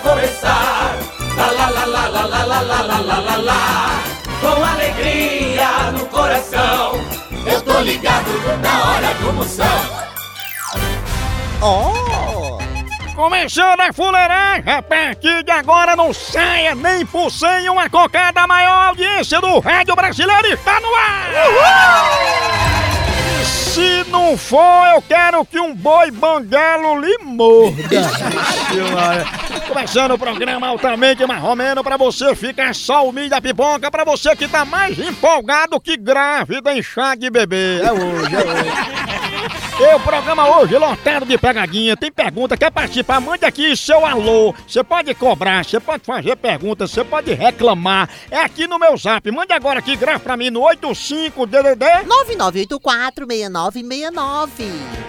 vai 0.00 0.14
começar. 0.14 0.96
Lá, 1.36 1.50
lá, 1.50 1.68
lá, 1.68 1.84
lá, 1.84 2.08
lá, 2.08 2.24
lá, 2.24 2.44
lá, 2.44 2.60
lá, 2.60 2.82
lá, 2.82 3.00
lá, 3.00 3.18
lá, 3.18 3.36
lá. 3.36 4.02
Com 4.40 4.64
alegria 4.64 5.92
no 5.92 6.06
coração. 6.06 7.00
Eu 7.46 7.62
tô 7.62 7.80
ligado 7.80 8.30
na 8.62 8.90
hora 8.90 9.14
do 9.14 9.32
Moção. 9.32 9.66
Oh! 11.62 12.58
Começando 13.14 13.80
a 13.80 13.92
fuleiragem, 13.92 14.72
a 14.72 14.80
partir 14.80 15.42
de 15.44 15.50
agora 15.50 15.94
não 15.94 16.12
saia 16.12 16.74
nem 16.74 17.04
por 17.04 17.30
cem 17.30 17.68
uma 17.68 17.88
cocada 17.90 18.46
maior 18.46 18.88
audiência 18.88 19.38
do 19.42 19.58
rádio 19.58 19.94
brasileiro 19.94 20.46
está 20.48 20.80
no 20.80 20.94
ar! 20.94 21.28
E 23.42 23.44
Se 23.44 24.04
não 24.10 24.38
for, 24.38 24.86
eu 24.94 25.02
quero 25.02 25.44
que 25.44 25.60
um 25.60 25.74
boi 25.74 26.10
banguelo 26.10 26.98
lhe 26.98 27.18
morda. 27.18 28.10
Começando 29.70 30.10
o 30.10 30.18
programa 30.18 30.66
altamente 30.66 31.24
marromeno 31.24 31.84
pra 31.84 31.96
você 31.96 32.34
ficar 32.34 32.74
só 32.74 33.08
o 33.08 33.12
milho 33.12 33.30
da 33.30 33.40
pipoca, 33.40 33.88
pra 33.88 34.04
você 34.04 34.34
que 34.34 34.48
tá 34.48 34.64
mais 34.64 34.98
empolgado 34.98 35.80
que 35.80 35.96
grávida 35.96 36.74
em 36.76 36.82
chá 36.82 37.14
de 37.14 37.30
bebê. 37.30 37.80
É 37.80 37.92
hoje, 37.92 38.34
é 38.34 38.38
hoje. 38.38 39.19
E 39.82 39.94
o 39.94 40.00
programa 40.00 40.58
hoje 40.58 40.76
lotado 40.76 41.24
de 41.24 41.38
pegadinha. 41.38 41.96
Tem 41.96 42.12
pergunta, 42.12 42.54
quer 42.54 42.70
participar? 42.70 43.18
Mande 43.18 43.46
aqui 43.46 43.74
seu 43.74 44.04
alô. 44.04 44.54
Você 44.68 44.84
pode 44.84 45.14
cobrar, 45.14 45.64
você 45.64 45.80
pode 45.80 46.04
fazer 46.04 46.36
perguntas, 46.36 46.90
você 46.90 47.02
pode 47.02 47.32
reclamar. 47.32 48.06
É 48.30 48.40
aqui 48.40 48.66
no 48.66 48.78
meu 48.78 48.94
zap. 48.98 49.30
Mande 49.30 49.54
agora 49.54 49.78
aqui, 49.78 49.96
grava 49.96 50.20
pra 50.20 50.36
mim 50.36 50.50
no 50.50 50.60
85DDD. 50.60 52.04
99846969. 52.68 54.50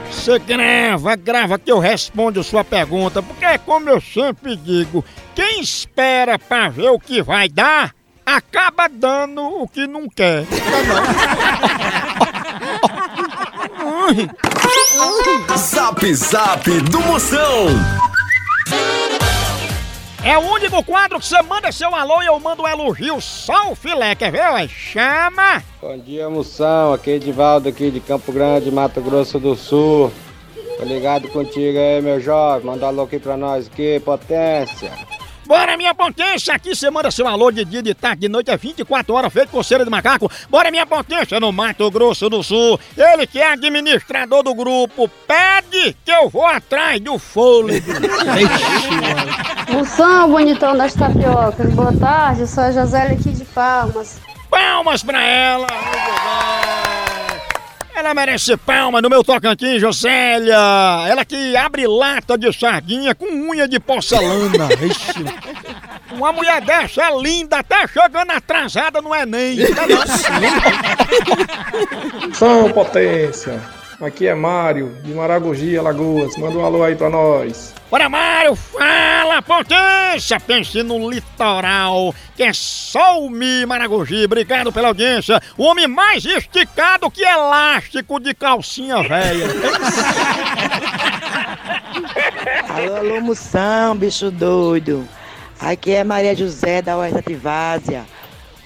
Você 0.09 0.39
grava, 0.39 1.17
grava 1.17 1.59
que 1.59 1.69
eu 1.69 1.79
respondo 1.79 2.41
sua 2.41 2.63
pergunta. 2.63 3.21
Porque 3.21 3.43
é 3.43 3.57
como 3.57 3.89
eu 3.89 3.99
sempre 3.99 4.55
digo, 4.55 5.03
quem 5.35 5.59
espera 5.59 6.39
pra 6.39 6.69
ver 6.69 6.91
o 6.91 6.97
que 6.97 7.21
vai 7.21 7.49
dar, 7.49 7.93
acaba 8.25 8.87
dando 8.87 9.43
o 9.43 9.67
que 9.67 9.85
não 9.85 10.07
quer. 10.07 10.45
Zap 15.57 16.13
Zap 16.13 16.69
do 16.81 17.01
Moção. 17.01 17.65
É 20.23 20.37
o 20.37 20.41
único 20.41 20.83
quadro 20.83 21.19
que 21.19 21.25
você 21.25 21.41
manda 21.41 21.71
seu 21.71 21.95
alô 21.95 22.21
e 22.21 22.27
eu 22.27 22.39
mando 22.39 22.61
um 22.61 22.67
elogio 22.67 23.19
só 23.19 23.71
o 23.71 23.75
filé, 23.75 24.13
quer 24.13 24.31
ver? 24.31 24.51
ué? 24.51 24.67
Chama! 24.67 25.63
Bom 25.81 25.97
dia, 25.97 26.29
moção. 26.29 26.93
Aqui 26.93 27.11
é 27.11 27.15
Edivaldo 27.15 27.67
aqui 27.67 27.89
de 27.89 27.99
Campo 27.99 28.31
Grande, 28.31 28.69
Mato 28.69 29.01
Grosso 29.01 29.39
do 29.39 29.55
Sul. 29.55 30.13
Tô 30.77 30.85
ligado 30.85 31.27
contigo 31.29 31.79
aí, 31.79 31.99
meu 31.99 32.19
jovem. 32.19 32.67
Manda 32.67 32.85
um 32.85 32.89
alô 32.89 33.03
aqui 33.03 33.17
pra 33.17 33.35
nós 33.35 33.65
aqui, 33.65 33.99
potência. 34.01 34.91
Bora, 35.51 35.75
minha 35.75 35.93
potência! 35.93 36.53
Aqui 36.53 36.73
você 36.73 36.89
manda 36.89 37.11
seu 37.11 37.27
alô 37.27 37.51
de 37.51 37.65
dia, 37.65 37.83
de 37.83 37.93
tarde, 37.93 38.21
de 38.21 38.29
noite, 38.29 38.49
é 38.49 38.55
24 38.55 39.13
horas, 39.13 39.33
feito 39.33 39.49
com 39.49 39.61
cera 39.61 39.83
de 39.83 39.91
macaco. 39.91 40.31
Bora, 40.49 40.71
minha 40.71 40.85
potência, 40.85 41.41
no 41.41 41.51
Mato 41.51 41.91
Grosso 41.91 42.29
do 42.29 42.41
Sul. 42.41 42.79
Ele 42.95 43.27
que 43.27 43.37
é 43.37 43.51
administrador 43.51 44.43
do 44.43 44.55
grupo, 44.55 45.11
pede 45.27 45.93
que 46.05 46.11
eu 46.11 46.29
vou 46.29 46.45
atrás 46.45 47.01
do 47.01 47.19
fôlego. 47.19 47.85
Moção, 49.73 50.31
bonitão 50.31 50.77
das 50.77 50.93
tapiocas. 50.93 51.69
Boa 51.73 51.91
tarde, 51.97 52.41
eu 52.41 52.47
sou 52.47 52.63
a 52.63 52.71
Josélia 52.71 53.17
aqui 53.17 53.31
de 53.31 53.43
Palmas. 53.43 54.21
Palmas 54.49 55.03
pra 55.03 55.21
ela! 55.21 55.67
Ela 58.01 58.15
merece 58.15 58.57
palma 58.57 58.99
no 58.99 59.11
meu 59.11 59.23
Tocantins, 59.23 59.79
Josélia! 59.79 60.57
Ela 61.07 61.23
que 61.23 61.55
abre 61.55 61.85
lata 61.85 62.35
de 62.35 62.51
sardinha 62.51 63.13
com 63.13 63.27
unha 63.27 63.67
de 63.67 63.79
porcelana. 63.79 64.69
Ixi. 64.81 65.23
Uma 66.11 66.33
mulher 66.33 66.61
dessa 66.61 67.03
é 67.03 67.21
linda, 67.21 67.59
até 67.59 67.87
chegando 67.87 68.31
atrasada 68.31 69.03
no 69.03 69.13
Enem. 69.13 69.57
São 72.33 72.71
Potência. 72.71 73.61
Aqui 74.01 74.25
é 74.27 74.33
Mário, 74.33 74.97
de 75.03 75.13
Maragogi, 75.13 75.77
Alagoas. 75.77 76.35
Manda 76.35 76.57
um 76.57 76.65
alô 76.65 76.83
aí 76.83 76.95
pra 76.95 77.07
nós. 77.07 77.71
Bora, 77.89 78.09
Mário, 78.09 78.55
fala, 78.55 79.43
potência! 79.43 80.39
Pense 80.39 80.81
no 80.81 81.07
litoral, 81.07 82.15
que 82.35 82.41
é 82.41 82.51
só 82.51 83.21
o 83.21 83.29
Mi 83.29 83.63
Maragogi. 83.63 84.25
Obrigado 84.25 84.73
pela 84.73 84.87
audiência. 84.87 85.39
O 85.55 85.65
homem 85.65 85.87
mais 85.87 86.25
esticado 86.25 87.11
que 87.11 87.23
elástico 87.23 88.19
de 88.19 88.33
calcinha 88.33 89.03
velha. 89.03 89.45
Alô, 92.69 92.95
alô, 92.95 93.21
moção, 93.21 93.95
bicho 93.95 94.31
doido. 94.31 95.07
Aqui 95.59 95.91
é 95.91 96.03
Maria 96.03 96.35
José 96.35 96.81
da 96.81 96.97
Oeste 96.97 97.19
Ativásia. 97.19 98.03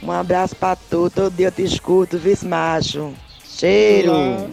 Um 0.02 0.12
abraço 0.12 0.56
pra 0.56 0.78
tu, 0.78 1.09
todo 1.09 1.35
dia 1.35 1.47
eu 1.47 1.52
te 1.52 1.63
escuto, 1.63 2.17
vice 2.17 2.47
macho. 2.47 3.13
Cheiro. 3.44 4.13
Cheiro, 4.13 4.52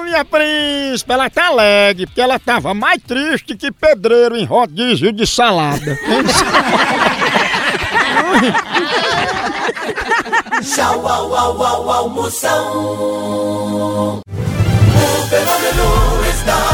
minha 0.00 0.24
príncipe! 0.24 1.12
Ela 1.12 1.30
tá 1.30 1.46
alegre, 1.46 2.06
porque 2.06 2.20
ela 2.20 2.38
tava 2.38 2.74
mais 2.74 3.00
triste 3.02 3.56
que 3.56 3.70
pedreiro 3.70 4.36
em 4.36 4.44
rodízio 4.44 5.12
de 5.12 5.26
salada. 5.26 5.98
Tchau, 10.62 11.06
au, 11.06 11.34
au, 11.34 11.62
au, 11.62 11.90
au, 11.90 12.08
Moção. 12.08 14.22
O 14.22 14.22
fenômeno 15.28 16.24
está 16.28 16.73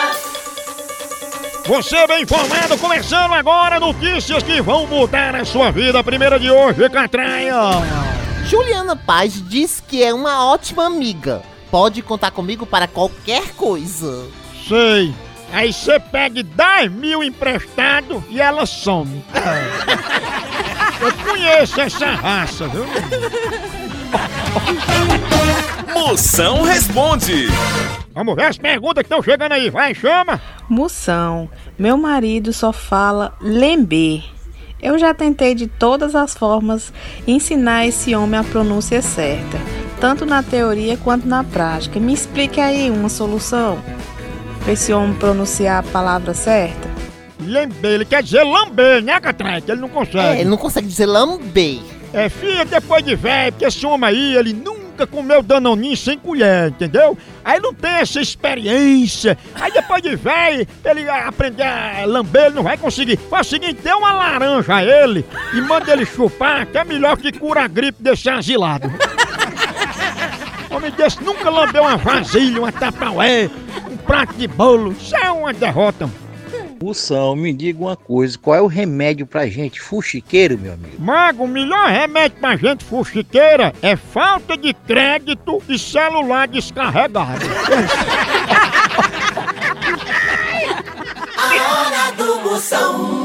Você 1.65 2.07
bem 2.07 2.23
informado, 2.23 2.77
começando 2.77 3.33
agora 3.33 3.79
notícias 3.79 4.43
que 4.43 4.61
vão 4.61 4.87
mudar 4.87 5.35
a 5.35 5.45
sua 5.45 5.71
vida. 5.71 5.99
A 5.99 6.03
primeira 6.03 6.39
de 6.39 6.49
hoje, 6.49 6.89
Catraia. 6.89 7.53
Juliana 8.45 8.95
Paz 8.95 9.41
diz 9.47 9.81
que 9.85 10.03
é 10.03 10.13
uma 10.13 10.45
ótima 10.45 10.85
amiga. 10.85 11.41
Pode 11.69 12.01
contar 12.01 12.31
comigo 12.31 12.65
para 12.65 12.87
qualquer 12.87 13.53
coisa. 13.55 14.25
Sei. 14.67 15.13
Aí 15.53 15.71
você 15.71 15.99
pega 15.99 16.41
10 16.41 16.91
mil 16.91 17.23
emprestado 17.23 18.23
e 18.29 18.41
ela 18.41 18.65
some. 18.65 19.23
Eu 21.01 21.11
conheço 21.25 21.81
essa 21.81 22.11
raça, 22.11 22.67
viu? 22.67 22.85
Moção 25.93 26.63
responde. 26.63 27.47
Vamos 28.13 28.35
ver 28.35 28.45
as 28.45 28.57
perguntas 28.57 29.03
que 29.03 29.13
estão 29.13 29.23
chegando 29.23 29.53
aí. 29.53 29.69
Vai, 29.69 29.95
chama. 29.95 30.41
Moção, 30.69 31.49
meu 31.77 31.97
marido 31.97 32.53
só 32.53 32.71
fala 32.71 33.33
lember. 33.41 34.23
Eu 34.81 34.97
já 34.97 35.13
tentei 35.13 35.53
de 35.53 35.67
todas 35.67 36.15
as 36.15 36.33
formas 36.33 36.91
ensinar 37.27 37.85
esse 37.85 38.15
homem 38.15 38.39
a 38.39 38.43
pronúncia 38.43 39.01
certa, 39.01 39.57
tanto 39.99 40.25
na 40.25 40.41
teoria 40.41 40.97
quanto 40.97 41.27
na 41.27 41.43
prática. 41.43 41.99
Me 41.99 42.13
explique 42.13 42.59
aí 42.59 42.89
uma 42.89 43.07
solução 43.07 43.79
para 44.63 44.73
esse 44.73 44.91
homem 44.91 45.13
pronunciar 45.13 45.79
a 45.79 45.91
palavra 45.91 46.33
certa. 46.33 46.89
Lember, 47.39 47.91
ele 47.91 48.05
quer 48.05 48.23
dizer 48.23 48.43
lamber, 48.43 49.03
né, 49.03 49.19
Catraia? 49.19 49.61
Que 49.61 49.71
ele 49.71 49.81
não 49.81 49.89
consegue. 49.89 50.19
É, 50.19 50.41
ele 50.41 50.49
não 50.49 50.57
consegue 50.57 50.87
dizer 50.87 51.05
lamber. 51.05 51.79
É, 52.13 52.27
filha, 52.27 52.65
depois 52.65 53.03
de 53.03 53.15
velho, 53.15 53.51
porque 53.53 53.65
esse 53.65 53.85
homem 53.85 54.09
aí, 54.09 54.35
ele 54.35 54.53
nunca 54.91 55.07
comeu 55.07 55.41
danoninho 55.41 55.95
sem 55.95 56.17
colher, 56.17 56.69
entendeu? 56.69 57.17
Aí 57.43 57.59
não 57.59 57.73
tem 57.73 57.91
essa 57.91 58.19
experiência. 58.19 59.37
Aí 59.55 59.71
depois 59.71 60.01
de 60.01 60.15
velho, 60.15 60.67
ele 60.83 61.09
aprender 61.09 61.63
a 61.63 62.05
lamber, 62.05 62.47
ele 62.47 62.55
não 62.55 62.63
vai 62.63 62.77
conseguir. 62.77 63.17
Faz 63.17 63.47
o 63.47 63.49
seguinte, 63.49 63.81
dê 63.81 63.93
uma 63.93 64.13
laranja 64.13 64.75
a 64.75 64.83
ele 64.83 65.25
e 65.53 65.61
manda 65.61 65.91
ele 65.91 66.05
chupar, 66.05 66.65
que 66.65 66.77
é 66.77 66.83
melhor 66.83 67.17
que 67.17 67.31
cura 67.31 67.63
a 67.63 67.67
gripe 67.67 68.03
desse 68.03 68.29
asilado. 68.29 68.91
Homem 70.69 70.91
desse 70.91 71.21
nunca 71.23 71.49
lambeu 71.49 71.83
uma 71.83 71.97
vasilha, 71.97 72.59
uma 72.59 72.71
tapaué, 72.71 73.49
um 73.89 73.97
prato 73.97 74.33
de 74.35 74.47
bolo. 74.47 74.91
Isso 74.91 75.15
é 75.15 75.31
uma 75.31 75.53
derrota. 75.53 76.09
Moção, 76.81 77.35
me 77.35 77.53
diga 77.53 77.79
uma 77.79 77.95
coisa, 77.95 78.37
qual 78.39 78.55
é 78.55 78.61
o 78.61 78.65
remédio 78.65 79.27
pra 79.27 79.45
gente 79.45 79.79
fuxiqueiro, 79.79 80.57
meu 80.57 80.73
amigo? 80.73 80.99
Mago, 80.99 81.43
o 81.43 81.47
melhor 81.47 81.87
remédio 81.89 82.39
pra 82.39 82.55
gente 82.55 82.83
fuxiqueira 82.83 83.71
é 83.83 83.95
falta 83.95 84.57
de 84.57 84.73
crédito 84.73 85.61
e 85.69 85.77
celular 85.77 86.47
descarregado. 86.47 87.45
A 91.37 91.53
hora 91.53 92.11
do 92.17 92.49
Moção. 92.49 93.20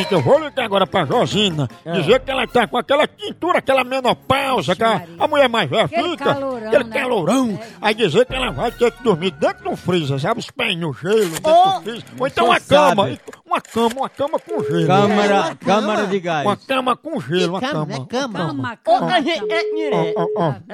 Seguinte, 0.00 0.12
eu 0.14 0.20
vou 0.22 0.38
ligar 0.38 0.64
agora 0.64 0.86
pra 0.86 1.04
Josina, 1.04 1.68
dizer 1.94 2.20
que 2.20 2.30
ela 2.30 2.46
tá 2.46 2.66
com 2.66 2.76
aquela 2.78 3.06
tintura, 3.06 3.58
aquela 3.58 3.84
menopausa, 3.84 4.74
que 4.74 4.82
a, 4.82 5.06
a 5.18 5.28
mulher 5.28 5.48
mais 5.48 5.68
velha 5.68 5.84
Aquele 5.84 6.10
fica, 6.10 6.24
calorão, 6.34 6.68
aquele 6.68 6.84
né? 6.84 7.00
calorão, 7.00 7.60
aí 7.80 7.94
dizer 7.94 8.26
que 8.26 8.34
ela 8.34 8.50
vai 8.50 8.70
ter 8.72 8.90
que 8.92 9.02
dormir 9.02 9.30
dentro 9.32 9.70
do 9.70 9.76
freezer, 9.76 10.18
sabe? 10.18 10.40
Os 10.40 10.50
pés 10.50 10.76
no 10.78 10.92
gelo, 10.92 11.30
dentro 11.30 11.50
Oh! 11.50 11.78
do 11.78 11.82
freezer. 11.82 12.04
Ou 12.18 12.26
então 12.26 12.44
uma 12.46 12.60
cama, 12.60 13.18
uma 13.46 13.60
cama, 13.60 13.94
uma 13.96 14.08
cama 14.08 14.38
com 14.38 14.62
gelo. 14.64 14.86
Câmara, 14.86 15.54
câmara 15.56 16.06
de 16.06 16.20
gás. 16.20 16.46
Uma 16.46 16.56
cama 16.56 16.96
com 16.96 17.20
gelo, 17.20 17.52
uma 17.54 17.60
Cama, 17.60 17.86
cama. 17.86 17.98
né? 17.98 18.06
Cama. 18.08 18.38
Cama, 18.38 18.76
cama. 18.76 19.10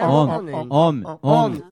Ó, 0.03 0.07
Homem, 0.37 0.55
homem, 0.71 1.05
homem. 1.23 1.63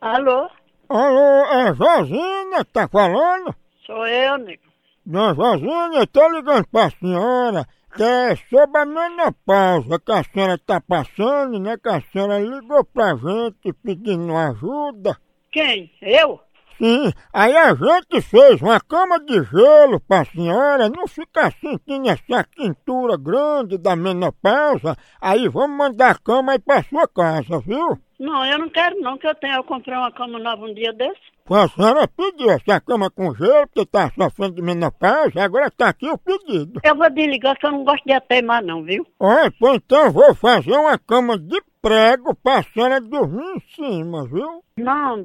Alô? 0.00 0.48
Alô, 0.88 1.44
é 1.46 1.74
Josina 1.74 2.64
que 2.64 2.72
tá 2.72 2.86
falando? 2.86 3.52
Sou 3.84 4.06
eu, 4.06 4.38
nego. 4.38 4.62
Não, 5.04 5.34
Josina, 5.34 5.96
eu 5.96 6.06
tô 6.06 6.28
ligando 6.28 6.64
pra 6.68 6.90
senhora 6.90 7.66
que 7.96 8.02
é 8.04 8.36
sobre 8.48 8.78
a 8.78 8.86
menopausa 8.86 9.98
que 9.98 10.12
a 10.12 10.22
senhora 10.22 10.58
tá 10.58 10.80
passando, 10.80 11.58
né? 11.58 11.76
Que 11.76 11.88
a 11.88 12.00
senhora 12.12 12.38
ligou 12.38 12.84
pra 12.84 13.16
gente 13.16 13.72
pedindo 13.82 14.36
ajuda. 14.36 15.16
Quem? 15.50 15.90
Eu? 16.00 16.40
Sim, 16.78 17.10
aí 17.32 17.56
a 17.56 17.74
gente 17.74 18.20
fez 18.20 18.60
uma 18.60 18.78
cama 18.78 19.18
de 19.18 19.42
gelo 19.44 19.98
pra 19.98 20.24
senhora 20.26 20.88
não 20.88 21.08
ficar 21.08 21.52
sentindo 21.60 22.08
essa 22.08 22.44
quintura 22.44 23.16
grande 23.16 23.76
da 23.76 23.96
menopausa. 23.96 24.96
Aí 25.20 25.48
vamos 25.48 25.76
mandar 25.76 26.10
a 26.10 26.18
cama 26.18 26.52
aí 26.52 26.58
pra 26.60 26.84
sua 26.84 27.08
casa, 27.08 27.58
viu? 27.60 27.98
Não, 28.18 28.44
eu 28.46 28.58
não 28.58 28.68
quero 28.68 28.98
não, 29.00 29.18
que 29.18 29.26
eu 29.26 29.34
tenho. 29.34 29.56
Eu 29.56 29.64
comprei 29.64 29.96
uma 29.96 30.10
cama 30.10 30.38
nova 30.38 30.64
um 30.64 30.74
dia 30.74 30.92
desse. 30.92 31.20
Foi 31.44 31.60
A 31.60 31.68
senhora 31.68 32.08
pediu 32.08 32.50
essa 32.50 32.80
cama 32.80 33.08
com 33.10 33.34
gelo 33.34 33.68
porque 33.68 33.86
tá 33.86 34.10
sofrendo 34.10 34.56
de 34.56 34.62
menopausa, 34.62 35.42
agora 35.42 35.70
tá 35.70 35.88
aqui 35.90 36.08
o 36.08 36.18
pedido. 36.18 36.80
Eu 36.82 36.96
vou 36.96 37.08
desligar 37.08 37.56
que 37.56 37.66
eu 37.66 37.72
não 37.72 37.84
gosto 37.84 38.04
de 38.04 38.12
ateimar 38.12 38.64
não, 38.64 38.82
viu? 38.82 39.06
Olha, 39.20 39.52
pô, 39.52 39.72
então 39.74 40.06
eu 40.06 40.12
vou 40.12 40.34
fazer 40.34 40.72
uma 40.72 40.98
cama 40.98 41.38
de 41.38 41.62
prego 41.80 42.34
pra 42.34 42.64
senhora 42.64 43.00
dormir 43.00 43.44
em 43.44 43.60
cima, 43.76 44.26
viu? 44.26 44.60
Não, 44.76 45.24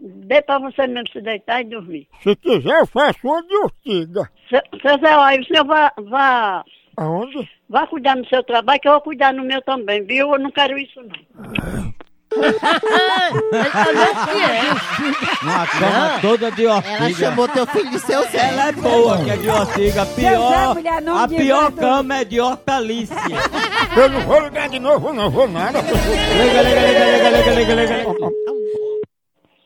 dê 0.00 0.42
pra 0.42 0.58
você 0.58 0.88
mesmo 0.88 1.08
se 1.12 1.20
deitar 1.20 1.60
e 1.60 1.64
dormir. 1.64 2.08
Se 2.20 2.34
quiser 2.34 2.80
eu 2.80 2.86
faço 2.86 3.18
uma 3.22 3.40
de 3.42 3.56
urtiga. 3.58 4.28
Seu 4.48 4.60
seu 4.82 4.98
Zé, 4.98 5.14
aí 5.14 5.38
o 5.38 5.44
senhor 5.44 5.64
vá, 5.64 5.92
vá, 6.10 6.64
Aonde? 6.96 7.48
vá 7.68 7.86
cuidar 7.86 8.16
no 8.16 8.26
seu 8.26 8.42
trabalho, 8.42 8.80
que 8.80 8.88
eu 8.88 8.92
vou 8.92 9.00
cuidar 9.02 9.32
no 9.32 9.44
meu 9.44 9.62
também, 9.62 10.02
viu? 10.04 10.32
Eu 10.32 10.38
não 10.40 10.50
quero 10.50 10.76
isso 10.76 11.00
não. 11.00 11.94
Uma 15.42 15.66
cama 15.66 16.20
toda 16.20 16.50
de 16.52 16.66
ortiga. 16.66 16.96
Ela 16.96 17.10
chamou 17.14 17.48
teu 17.48 17.66
filho 17.66 17.90
de 17.90 17.98
seu 17.98 18.22
Zé. 18.30 18.48
Ela 18.48 18.68
é 18.68 18.72
boa, 18.72 19.24
que 19.24 19.30
é 19.30 19.36
de 19.36 19.48
ortiga. 19.48 20.04
Zé, 20.04 20.30
Pior, 20.30 20.74
mulher, 20.74 21.02
não 21.02 21.18
a 21.18 21.26
diga 21.26 21.42
pior 21.42 21.72
cama 21.72 22.16
é 22.18 22.24
de 22.24 22.40
hortaliça. 22.40 23.14
Eu 23.96 24.08
não 24.08 24.20
vou 24.20 24.40
ligar 24.40 24.68
de 24.68 24.78
novo, 24.78 25.12
não 25.12 25.28
vou 25.30 25.48
nada. 25.48 25.80
Liga, 25.80 26.62
liga, 26.62 26.80
liga, 26.80 27.04
liga, 27.30 27.50
liga, 27.52 27.74
liga, 27.74 27.94
liga. 27.96 28.30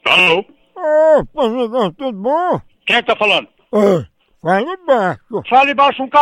Alô? 0.07 0.45
Opa, 0.77 1.45
amigão, 1.45 1.93
tudo 1.93 2.19
bom? 2.19 2.61
Quem 2.87 2.97
é 2.97 3.03
que 3.03 3.09
tá 3.09 3.17
falando? 3.17 3.49
Oi, 3.73 4.07
fala 4.43 4.77
baixo. 4.87 5.43
Fala 5.49 5.71
embaixo 5.71 6.03
um 6.03 6.07
c... 6.07 6.13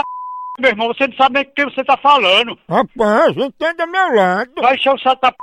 meu 0.59 0.71
irmão, 0.71 0.89
você 0.89 1.07
não 1.07 1.17
sabe 1.17 1.35
nem 1.35 1.43
o 1.45 1.55
que 1.55 1.65
você 1.65 1.85
tá 1.85 1.97
falando. 1.97 2.59
Rapaz, 2.69 3.37
entenda 3.37 3.87
meu 3.87 4.15
lado. 4.15 4.51
Vai 4.61 4.75
encher 4.75 4.93
o 4.93 4.99
saco 4.99 5.21
da 5.21 5.33
p... 5.33 5.39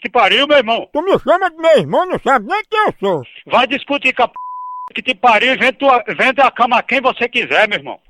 que 0.00 0.08
pariu, 0.08 0.46
meu 0.46 0.56
irmão. 0.58 0.88
Tu 0.92 1.02
me 1.02 1.18
chama 1.18 1.50
de 1.50 1.56
meu 1.56 1.78
irmão, 1.78 2.06
não 2.06 2.18
sabe 2.18 2.46
nem 2.46 2.62
quem 2.68 2.80
eu 2.86 2.94
sou. 2.98 3.22
Vai 3.46 3.66
discutir 3.66 4.14
com 4.14 4.22
a 4.22 4.28
p... 4.28 4.34
que 4.94 5.02
te 5.02 5.14
pariu 5.14 5.52
e 5.52 5.56
vende, 5.56 5.72
tua... 5.72 6.02
vende 6.08 6.40
a 6.40 6.50
cama 6.50 6.78
a 6.78 6.82
quem 6.82 7.00
você 7.00 7.28
quiser, 7.28 7.68
meu 7.68 7.78
irmão. 7.78 8.00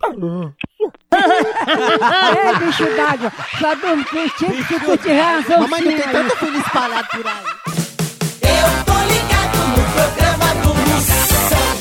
Ei, 1.12 2.58
bicho 2.66 2.84
d'água, 2.96 3.32
só 3.58 3.74
durmo 3.74 4.04
contigo 4.06 4.64
se 4.64 4.80
tu 4.80 4.96
tiver 4.96 5.20
razão 5.20 5.60
Mamãe 5.60 5.80
não 5.82 5.92
tem 5.92 6.08
tanto 6.08 6.36
filho 6.36 6.58
espalhado 6.58 7.08
por 7.08 7.26
aí. 7.26 7.44
Eu 8.42 8.84
tô 8.84 8.92
ligado 9.12 9.58
no 9.76 9.82
programa 9.92 10.48
do 10.62 10.74
Moção. 10.74 11.74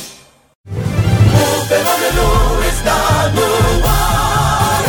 O 1.32 1.64
fenômeno 1.66 2.26
está 2.68 2.98
no 3.30 3.48
ar. 3.86 4.82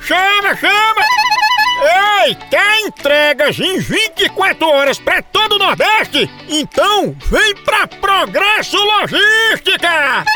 Chama, 0.00 0.56
chama! 0.56 1.07
Ei, 2.28 2.34
quer 2.50 2.80
entregas 2.80 3.58
em 3.58 3.78
24 3.78 4.68
horas 4.68 4.98
pra 4.98 5.22
todo 5.22 5.54
o 5.54 5.58
Nordeste? 5.58 6.30
Então 6.46 7.16
vem 7.24 7.54
pra 7.64 7.86
Progresso 7.86 8.76
Logística! 8.76 10.26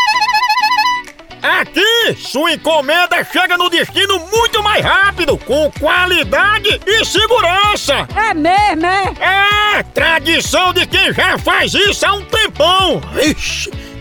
Aqui, 1.43 2.17
sua 2.17 2.53
encomenda 2.53 3.23
chega 3.25 3.59
no 3.59 3.69
destino 3.69 4.19
muito 4.31 4.63
mais 4.63 4.83
rápido, 4.83 5.37
com 5.37 5.71
qualidade 5.73 6.81
e 6.87 7.05
segurança! 7.05 8.09
É 8.17 8.33
mesmo, 8.33 8.87
é? 8.87 9.77
É, 9.77 9.83
tradição 9.83 10.73
de 10.73 10.87
quem 10.87 11.13
já 11.13 11.37
faz 11.37 11.75
isso 11.75 12.07
há 12.07 12.15
um 12.15 12.25
tempão! 12.25 13.03
Ixi, 13.23 13.71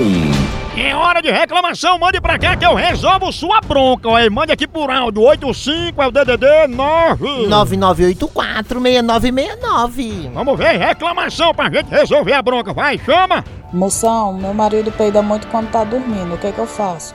É 0.77 0.95
hora 0.95 1.23
de 1.23 1.31
reclamação, 1.31 1.99
mande 1.99 2.21
pra 2.21 2.39
cá 2.39 2.55
que 2.55 2.67
eu 2.67 2.75
resolvo 2.75 3.33
sua 3.33 3.59
bronca. 3.63 4.07
Olha, 4.07 4.31
mande 4.31 4.53
aqui 4.53 4.69
por 4.69 4.91
áudio, 4.91 5.23
85 5.23 6.03
é 6.03 6.07
o 6.07 6.11
DDD 6.11 6.67
9. 6.69 7.47
9984-6969. 7.49 10.31
Vamos 10.35 10.59
ver, 10.59 10.77
reclamação 10.77 11.55
pra 11.55 11.71
gente 11.71 11.89
resolver 11.89 12.35
a 12.35 12.43
bronca. 12.43 12.75
Vai, 12.75 12.99
chama. 12.99 13.43
Moção, 13.73 14.35
meu 14.35 14.53
marido 14.53 14.93
peida 14.93 15.23
muito 15.23 15.47
quando 15.47 15.71
tá 15.71 15.83
dormindo. 15.83 16.35
O 16.35 16.39
que 16.39 16.53
que 16.53 16.59
eu 16.59 16.67
faço? 16.67 17.15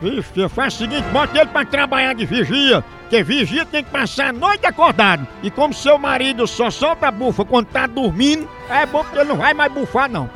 Vixe, 0.00 0.48
faz 0.50 0.74
o 0.74 0.76
seguinte, 0.76 1.02
bota 1.12 1.36
ele 1.36 1.50
pra 1.50 1.64
trabalhar 1.64 2.14
de 2.14 2.26
vigia. 2.26 2.84
Porque 3.14 3.22
vigia 3.22 3.64
tem 3.64 3.84
que 3.84 3.90
passar 3.90 4.30
a 4.30 4.32
noite 4.32 4.66
acordado. 4.66 5.24
E 5.40 5.48
como 5.48 5.72
seu 5.72 5.96
marido 5.96 6.48
só 6.48 6.68
solta 6.68 7.06
a 7.06 7.12
bufa 7.12 7.44
quando 7.44 7.66
tá 7.66 7.86
dormindo, 7.86 8.48
é 8.68 8.84
bom 8.84 9.04
porque 9.04 9.18
ele 9.18 9.28
não 9.28 9.36
vai 9.36 9.54
mais 9.54 9.72
bufar 9.72 10.10
não. 10.10 10.28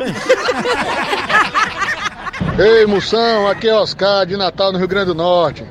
Ei, 2.57 2.87
Moção, 2.87 3.49
aqui 3.49 3.69
é 3.69 3.75
Oscar 3.75 4.25
de 4.27 4.37
Natal 4.37 4.71
no 4.71 4.79
Rio 4.79 4.87
Grande 4.87 5.07
do 5.07 5.15
Norte. 5.17 5.67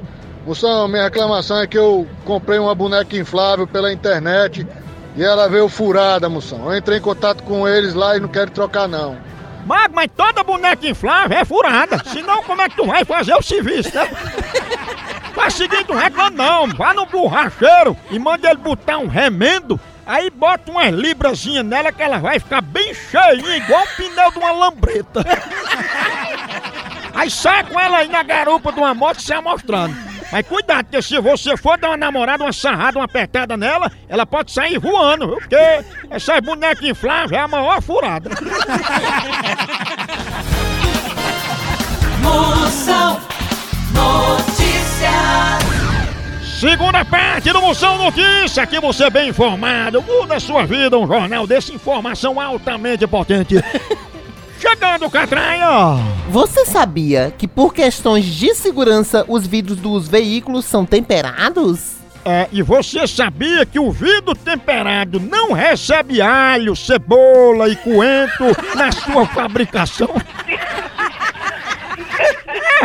Moção, 0.46 0.90
minha 0.90 1.04
reclamação 1.04 1.62
é 1.62 1.68
que 1.68 1.78
eu 1.78 2.06
comprei 2.26 2.60
uma 2.60 2.76
boneca 2.76 3.16
inflável 3.16 3.66
pela 3.66 3.94
internet 3.94 4.68
e 5.16 5.24
ela 5.24 5.48
veio 5.48 5.70
furada, 5.70 6.28
Moção. 6.28 6.70
Eu 6.70 6.78
entrei 6.78 6.98
em 6.98 7.02
contato 7.02 7.42
com 7.44 7.66
eles 7.66 7.94
lá 7.94 8.18
e 8.18 8.20
não 8.20 8.28
quero 8.28 8.52
trocar 8.52 8.86
não. 8.86 9.18
Mago, 9.66 9.96
mas 9.96 10.12
toda 10.14 10.44
boneca 10.44 10.86
inflável 10.86 11.38
é 11.38 11.46
furada. 11.46 12.04
Senão 12.12 12.44
como 12.44 12.62
é 12.62 12.68
que 12.68 12.76
tu 12.76 12.86
vai 12.86 13.06
fazer 13.06 13.34
o 13.34 13.42
serviço, 13.42 13.96
né? 13.96 14.10
Faz 15.38 15.54
o 15.54 15.58
seguinte, 15.58 15.86
não 15.88 15.96
reclama 15.96 16.32
não. 16.32 16.68
Vá 16.70 16.96
no 16.96 17.06
borracheiro 17.06 17.96
e 18.10 18.18
manda 18.18 18.50
ele 18.50 18.58
botar 18.58 18.98
um 18.98 19.06
remendo. 19.06 19.80
Aí 20.04 20.32
bota 20.32 20.72
umas 20.72 20.92
librazinhas 20.92 21.64
nela 21.64 21.92
que 21.92 22.02
ela 22.02 22.18
vai 22.18 22.40
ficar 22.40 22.60
bem 22.62 22.92
cheinha, 22.92 23.58
igual 23.58 23.84
o 23.84 23.96
pneu 23.96 24.32
de 24.32 24.40
uma 24.40 24.52
lambreta. 24.52 25.24
Aí 27.14 27.30
sai 27.30 27.64
com 27.66 27.80
ela 27.80 28.00
aí 28.00 28.08
na 28.08 28.24
garupa 28.24 28.72
de 28.72 28.80
uma 28.80 28.96
moto 28.96 29.22
se 29.22 29.32
amostrando. 29.32 29.96
Mas 30.32 30.48
cuidado, 30.48 30.86
porque 30.86 31.02
se 31.04 31.20
você 31.20 31.56
for 31.56 31.78
dar 31.78 31.90
uma 31.90 31.98
namorada, 31.98 32.44
uma 32.44 32.52
sarrada, 32.52 32.98
uma 32.98 33.06
apertada 33.06 33.56
nela, 33.56 33.92
ela 34.10 34.26
pode 34.26 34.52
sair 34.52 34.80
voando, 34.80 35.28
viu? 35.28 35.38
Porque 35.38 35.56
essas 36.10 36.40
bonecas 36.40 36.84
infláveis 36.84 37.32
é 37.34 37.40
a 37.40 37.48
maior 37.48 37.80
furada. 37.82 38.32
Moção 42.22 43.22
Notícias. 43.94 44.57
Segunda 46.60 47.06
parte 47.06 47.54
do 47.54 47.62
Moção 47.62 48.00
Notícia, 48.00 48.64
aqui 48.64 48.80
você 48.80 49.04
é 49.04 49.10
bem 49.12 49.30
informado. 49.30 50.02
Muda 50.02 50.38
a 50.38 50.40
sua 50.40 50.66
vida, 50.66 50.98
um 50.98 51.06
jornal 51.06 51.46
desse 51.46 51.72
informação 51.72 52.42
altamente 52.42 53.06
potente. 53.06 53.64
Chegando, 54.60 55.08
Catraia! 55.08 56.02
Você 56.30 56.66
sabia 56.66 57.32
que 57.38 57.48
por 57.48 57.76
questões 57.76 58.26
de 58.26 58.56
segurança 58.56 59.24
os 59.28 59.46
vidros 59.46 59.78
dos 59.78 60.08
veículos 60.08 60.66
são 60.66 60.84
temperados? 60.84 61.98
É, 62.26 62.48
e 62.52 62.64
você 62.64 63.08
sabia 63.08 63.64
que 63.64 63.78
o 63.78 63.92
vidro 63.92 64.34
temperado 64.34 65.20
não 65.20 65.54
recebe 65.54 66.24
alho, 66.24 66.76
cebola 66.76 67.70
e 67.70 67.76
coentro 67.76 68.48
na 68.76 68.92
sua 68.92 69.28
fabricação? 69.28 70.10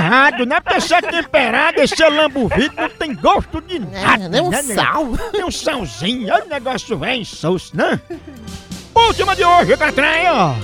É 0.02 0.06
errado, 0.06 0.47
né? 0.47 0.61
Porque 0.61 0.80
se 0.80 0.94
é 0.94 1.00
temperado, 1.00 1.80
esse 1.80 2.02
lambo 2.09 2.49
vidro 2.49 2.76
não 2.76 2.88
tem 2.88 3.14
gosto 3.14 3.61
de 3.61 3.78
nada. 3.78 4.28
nem 4.28 4.40
um 4.40 4.50
né, 4.50 4.62
sal. 4.62 5.09
Nem 5.32 5.44
um 5.44 5.50
salzinho, 5.50 6.32
olha 6.32 6.44
o 6.44 6.49
negócio 6.49 6.99
velho 6.99 7.21
insosso, 7.21 7.76
né? 7.76 8.00
Última 8.94 9.35
de 9.37 9.44
hoje, 9.44 9.76
Catraia! 9.76 10.54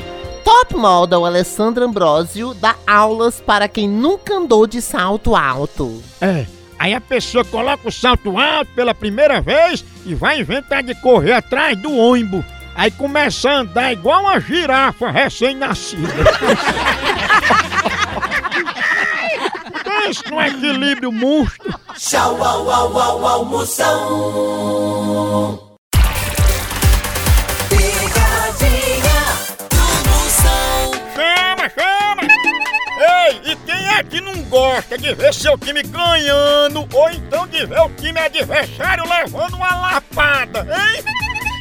Top 0.44 0.74
Model 0.74 1.24
Alessandra 1.26 1.84
Ambrosio 1.84 2.54
dá 2.54 2.74
aulas 2.86 3.40
para 3.40 3.68
quem 3.68 3.88
nunca 3.88 4.34
andou 4.34 4.66
de 4.66 4.80
salto 4.80 5.36
alto. 5.36 6.02
É. 6.20 6.46
Aí 6.78 6.94
a 6.94 7.00
pessoa 7.00 7.44
coloca 7.44 7.88
o 7.88 7.92
salto 7.92 8.38
alto 8.38 8.70
pela 8.74 8.94
primeira 8.94 9.40
vez 9.40 9.84
e 10.06 10.14
vai 10.14 10.40
inventar 10.40 10.82
de 10.82 10.94
correr 10.94 11.32
atrás 11.32 11.76
do 11.76 11.94
ônibus. 11.94 12.44
Aí 12.74 12.90
começa 12.92 13.50
a 13.50 13.56
andar 13.58 13.92
igual 13.92 14.22
uma 14.22 14.40
girafa 14.40 15.10
recém-nascida. 15.10 16.08
Pensa 20.08 20.30
no 20.30 20.40
equilíbrio 20.40 21.12
monstro. 21.12 21.78
Tchau, 21.98 22.42
au, 22.42 22.70
au, 22.70 22.98
au, 22.98 23.26
almoção. 23.26 24.48
E 33.44 33.54
quem 33.64 33.88
é 33.88 34.02
que 34.02 34.20
não 34.20 34.42
gosta 34.44 34.96
de 34.98 35.14
ver 35.14 35.32
seu 35.32 35.56
time 35.58 35.82
ganhando 35.82 36.88
ou 36.92 37.10
então 37.10 37.46
de 37.46 37.66
ver 37.66 37.80
o 37.80 37.90
time 37.90 38.18
adversário 38.18 39.04
levando 39.08 39.54
uma 39.54 39.76
lapada, 39.76 40.60
hein? 40.60 41.04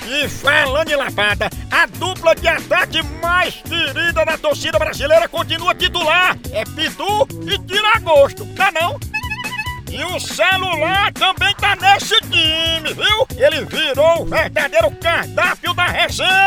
E 0.09 0.25
falando 0.29 0.89
em 0.89 0.95
lapada, 0.95 1.49
a 1.69 1.85
dupla 1.85 2.33
de 2.33 2.47
ataque 2.47 3.03
mais 3.21 3.55
querida 3.55 4.23
da 4.23 4.37
torcida 4.37 4.79
brasileira 4.79 5.27
continua 5.27 5.75
titular. 5.75 6.37
É 6.53 6.63
Pitu 6.63 7.27
e 7.45 7.59
Tiragosto, 7.59 8.45
tá 8.55 8.71
não? 8.71 8.97
E 9.91 10.03
o 10.05 10.17
celular 10.17 11.11
também 11.11 11.53
tá 11.55 11.75
nesse 11.75 12.15
time, 12.21 12.93
viu? 12.93 13.27
Ele 13.37 13.65
virou 13.65 14.21
o 14.21 14.25
verdadeiro 14.25 14.91
cardápio 14.91 15.73
da 15.73 15.85
resenha. 15.87 16.46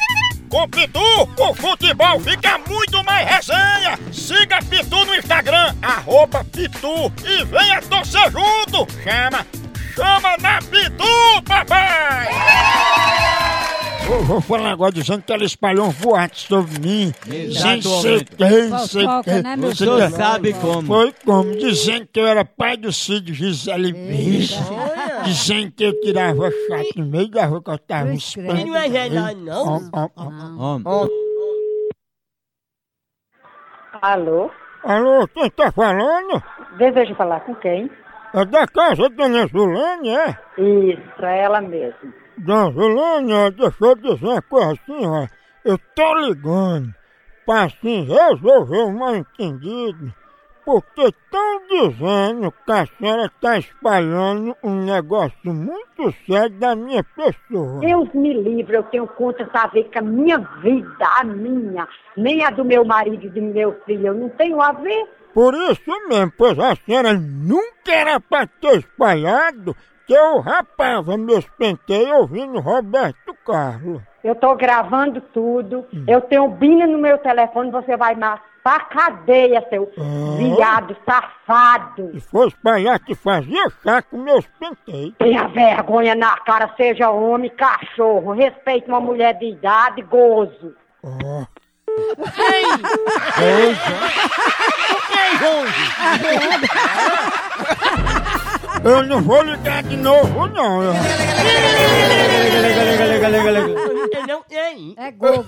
Com 0.51 0.67
Pitu, 0.67 0.99
o 1.39 1.53
futebol 1.55 2.19
fica 2.19 2.59
muito 2.67 3.01
mais 3.05 3.25
resenha. 3.25 3.97
Siga 4.11 4.59
Pitu 4.69 5.05
no 5.05 5.15
Instagram, 5.15 5.73
arroba 5.81 6.43
Pitu 6.43 7.09
e 7.25 7.45
venha 7.45 7.81
torcer 7.83 8.29
junto. 8.29 8.85
Chama, 9.01 9.45
chama 9.95 10.35
na 10.41 10.59
Pitu, 10.59 11.41
papai! 11.47 12.27
Eu 14.09 14.25
vou 14.25 14.41
falar 14.41 14.71
agora 14.71 14.91
dizendo 14.91 15.21
que 15.21 15.31
ela 15.31 15.45
espalhou 15.45 15.87
um 15.87 15.91
boato 15.93 16.37
sobre 16.37 16.79
mim. 16.81 17.13
Sem 17.23 17.81
ser 17.81 18.25
quem, 18.25 19.23
quem. 19.23 19.41
né, 19.41 19.55
meu 19.55 19.73
sei 19.73 19.87
Deus? 19.87 20.01
quem. 20.01 20.17
Sabe 20.17 20.53
como. 20.53 20.85
Foi 20.85 21.13
como, 21.23 21.55
dizendo 21.55 22.09
que 22.11 22.19
eu 22.19 22.27
era 22.27 22.43
pai 22.43 22.75
do 22.75 22.91
Cid 22.91 23.33
Gisele 23.33 23.93
Bicho. 23.93 24.55
Dizendo 25.23 25.71
que 25.71 25.83
eu 25.83 25.99
tirava 26.01 26.49
chato 26.51 26.97
no 26.97 27.05
meio 27.05 27.29
da 27.29 27.45
rua 27.45 27.63
que 27.63 27.69
eu 27.69 27.77
tava 27.79 28.13
esperando. 28.13 28.65
Não 28.65 28.75
é 28.75 28.89
verdade, 28.89 29.39
não. 29.41 29.79
Alô? 34.01 34.51
Alô, 34.83 35.27
quem 35.27 35.49
tá 35.51 35.71
falando? 35.71 36.43
Deseja 36.77 37.13
falar 37.15 37.41
com 37.41 37.53
quem? 37.55 37.89
É 38.33 38.45
da 38.45 38.65
casa 38.65 39.09
da 39.09 39.09
Dona 39.09 39.45
Zulane, 39.47 40.09
é? 40.09 40.29
Isso, 40.57 41.25
é 41.25 41.43
ela 41.43 41.61
mesmo. 41.61 42.13
Dona 42.37 42.71
Zulane, 42.71 43.33
ó, 43.33 43.49
deixa 43.49 43.75
eu 43.81 43.95
dizer 43.95 44.25
uma 44.25 44.41
coisa 44.41 44.71
assim, 44.71 45.05
ó. 45.05 45.27
Eu 45.63 45.77
tô 45.95 46.13
ligando 46.19 46.93
pra 47.45 47.63
assim 47.63 48.05
resolver 48.05 48.83
um 48.83 48.97
mal 48.97 49.15
entendido. 49.15 50.13
Porque 50.63 51.01
estão 51.01 51.61
dizendo 51.67 52.53
que 52.65 52.71
a 52.71 52.85
senhora 52.85 53.31
tá 53.41 53.57
espalhando 53.57 54.55
um 54.63 54.85
negócio 54.85 55.53
muito 55.53 56.13
sério 56.25 56.57
da 56.59 56.75
minha 56.75 57.03
pessoa. 57.03 57.79
Deus 57.79 58.13
me 58.13 58.33
livre, 58.33 58.75
eu 58.75 58.83
tenho 58.83 59.07
contas 59.07 59.47
a 59.53 59.67
ver 59.67 59.89
com 59.91 59.99
a 59.99 60.01
minha 60.03 60.37
vida, 60.61 61.05
a 61.19 61.23
minha, 61.23 61.87
nem 62.15 62.43
a 62.45 62.51
do 62.51 62.63
meu 62.63 62.85
marido 62.85 63.25
e 63.25 63.29
do 63.29 63.41
meu 63.41 63.73
filho, 63.85 64.07
eu 64.07 64.13
não 64.13 64.29
tenho 64.29 64.61
a 64.61 64.71
ver. 64.71 65.07
Por 65.33 65.53
isso 65.53 65.91
mesmo, 66.09 66.31
pois 66.37 66.59
a 66.59 66.75
senhora 66.75 67.13
nunca 67.13 67.91
era 67.91 68.19
pra 68.19 68.45
ter 68.45 68.79
espalhado 68.79 69.75
que 70.05 70.13
eu 70.13 70.39
rapava 70.41 71.17
meus 71.17 71.45
penteios 71.57 72.11
ouvindo 72.19 72.59
Roberto 72.59 73.33
Carlos. 73.45 74.10
Eu 74.23 74.35
tô 74.35 74.55
gravando 74.55 75.19
tudo, 75.19 75.85
eu 76.07 76.21
tenho 76.21 76.47
Bina 76.49 76.85
no 76.85 76.97
meu 76.99 77.17
telefone, 77.17 77.71
você 77.71 77.97
vai 77.97 78.13
mais 78.15 78.39
pra 78.63 78.79
cadeia, 78.81 79.65
seu 79.69 79.91
viado 80.37 80.95
safado. 81.05 82.11
Se 82.13 82.21
for 82.21 82.47
espalhar 82.47 82.99
que 82.99 83.15
fazia 83.15 83.63
chá 83.83 84.01
com 84.03 84.17
meus 84.17 84.45
penteios. 84.59 85.15
Tenha 85.17 85.47
vergonha 85.47 86.13
na 86.13 86.37
cara, 86.37 86.71
seja 86.77 87.09
homem, 87.09 87.49
cachorro, 87.49 88.31
respeite 88.33 88.87
uma 88.87 88.99
mulher 88.99 89.33
de 89.39 89.45
idade, 89.45 90.03
gozo. 90.03 90.75
Ó. 91.03 91.45
Ei, 93.41 93.73
Rose. 95.41 95.91
Eu 98.83 99.03
não 99.03 99.21
vou 99.21 99.43
ligar 99.43 99.83
de 99.83 99.97
novo, 99.97 100.47
não. 100.47 100.81
Não 100.81 100.93
É 104.97 105.11
Gogo. 105.11 105.45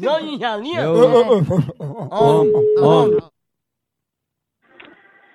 Não 0.00 0.20
enjalinha? 0.20 0.90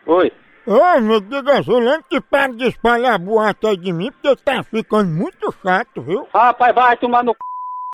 Oi. 0.07 0.31
Ô, 0.65 1.01
me 1.01 1.21
diga, 1.21 1.61
Zulano, 1.63 2.03
que 2.07 2.21
para 2.21 2.53
de 2.53 2.67
espalhar 2.67 3.17
boato 3.17 3.67
aí 3.67 3.77
de 3.77 3.91
mim, 3.91 4.11
porque 4.11 4.35
tá 4.43 4.63
ficando 4.63 5.09
muito 5.09 5.51
chato, 5.63 6.01
viu? 6.01 6.27
Rapaz, 6.33 6.75
vai 6.75 6.97
tomar 6.97 7.23
no 7.23 7.31
c... 7.31 7.37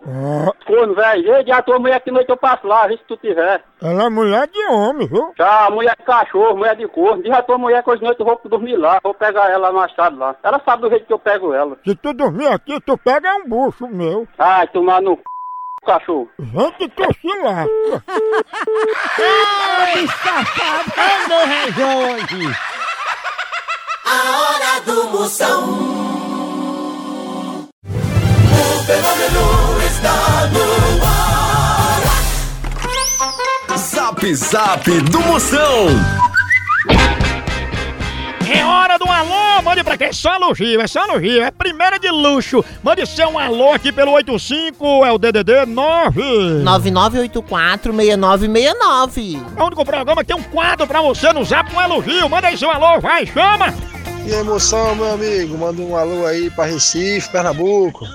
Ó, 0.05 0.53
corno, 0.65 0.93
velho. 0.93 1.35
Ei, 1.35 1.51
a 1.51 1.61
tua 1.61 1.79
mulher 1.79 1.99
que 2.01 2.11
noite 2.11 2.29
eu 2.29 2.37
passo 2.37 2.67
lá, 2.67 2.85
vê 2.85 2.97
se 2.97 3.03
tu 3.05 3.17
tiver. 3.17 3.63
ela 3.81 4.03
é 4.03 4.09
mulher 4.09 4.47
de 4.47 4.59
homem, 4.67 5.07
viu? 5.07 5.33
Já, 5.37 5.69
mulher 5.71 5.95
de 5.97 6.03
cachorro, 6.05 6.55
mulher 6.57 6.75
de 6.75 6.87
corno. 6.87 7.23
Diz 7.23 7.31
a 7.31 7.41
tua 7.41 7.57
mulher 7.57 7.81
que 7.83 7.89
hoje 7.89 8.03
noite 8.03 8.19
eu 8.19 8.25
vou 8.25 8.39
dormir 8.45 8.75
lá. 8.75 8.99
Vou 9.01 9.13
pegar 9.13 9.49
ela 9.49 9.71
no 9.71 9.79
achado 9.79 10.17
lá. 10.17 10.35
Ela 10.43 10.61
sabe 10.63 10.83
do 10.83 10.89
jeito 10.89 11.07
que 11.07 11.13
eu 11.13 11.19
pego 11.19 11.53
ela. 11.53 11.77
Se 11.83 11.95
tu 11.95 12.13
dormir 12.13 12.47
aqui, 12.47 12.79
tu 12.81 12.95
pega 12.97 13.37
um 13.37 13.49
bucho 13.49 13.87
meu. 13.87 14.27
Ai, 14.37 14.67
tomar 14.67 15.01
no 15.01 15.15
c... 15.15 15.23
cachorro. 15.87 16.29
Se 16.37 17.31
lasca. 17.41 18.03
Ai, 19.79 20.07
safado. 20.23 20.91
Eu 20.97 21.19
não 21.29 21.41
resolve. 21.47 22.55
A 24.05 24.17
hora 24.37 24.81
do 24.85 25.09
Moção. 25.09 25.63
O 27.83 28.83
fenômeno 28.85 29.43
está 29.85 30.17
no 30.47 30.65
ar. 31.05 32.01
Zap 33.77 34.35
Zap 34.35 34.91
do 35.01 35.19
Moção. 35.21 35.87
É 38.49 38.63
hora 38.63 38.97
do 38.97 39.03
alô, 39.05 39.61
mande 39.61 39.83
pra 39.83 39.97
quem? 39.97 40.13
Só 40.13 40.35
elogio, 40.35 40.79
é 40.79 40.87
só 40.87 41.03
elogio, 41.03 41.43
é 41.43 41.51
primeira 41.51 41.99
de 41.99 42.09
luxo. 42.09 42.63
Mande 42.81 43.05
seu 43.05 43.27
um 43.29 43.37
alô 43.37 43.73
aqui 43.73 43.91
pelo 43.91 44.13
85, 44.13 45.05
é 45.05 45.11
o 45.11 45.17
DDD 45.17 45.65
9. 45.65 46.21
9984-6969. 46.63 49.43
É 49.57 49.61
o 49.61 49.65
único 49.65 49.83
programa 49.83 50.23
que 50.23 50.33
tem 50.33 50.37
um 50.37 50.43
quadro 50.43 50.87
pra 50.87 51.01
você 51.01 51.33
no 51.33 51.43
zap 51.43 51.69
com 51.71 51.81
elogio. 51.81 52.29
Manda 52.29 52.47
aí 52.47 52.57
seu 52.57 52.71
alô, 52.71 53.01
vai, 53.01 53.25
chama. 53.25 53.73
Que 54.23 54.31
emoção, 54.31 54.95
meu 54.95 55.11
amigo. 55.13 55.57
Manda 55.57 55.81
um 55.81 55.97
alô 55.97 56.25
aí 56.25 56.49
pra 56.49 56.63
Recife, 56.65 57.29
Pernambuco. 57.29 58.05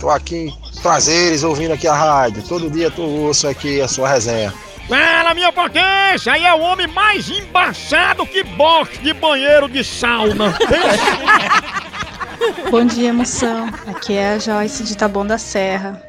Tô 0.00 0.08
aqui 0.08 0.36
em 0.36 0.54
prazeres 0.80 1.44
ouvindo 1.44 1.74
aqui 1.74 1.86
a 1.86 1.94
rádio. 1.94 2.42
Todo 2.48 2.70
dia 2.70 2.90
tu 2.90 3.02
ouço 3.02 3.46
aqui 3.48 3.78
a 3.80 3.88
sua 3.88 4.08
resenha. 4.08 4.54
Fala, 4.88 5.34
minha 5.34 5.52
potência, 5.52 6.32
aí 6.32 6.46
é 6.46 6.54
o 6.54 6.60
homem 6.60 6.86
mais 6.86 7.28
embaçado 7.28 8.26
que 8.26 8.42
bosta 8.42 8.96
de 8.98 9.12
banheiro 9.12 9.68
de 9.68 9.84
sauna. 9.84 10.56
Bom 12.70 12.86
dia, 12.86 13.10
emoção. 13.10 13.68
Aqui 13.86 14.14
é 14.14 14.32
a 14.34 14.38
Joyce 14.38 14.84
de 14.84 14.96
Taboão 14.96 15.26
da 15.26 15.36
Serra. 15.36 16.02